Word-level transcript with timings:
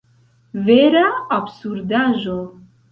Vera 0.69 1.03
absurdaĵo! 1.39 2.39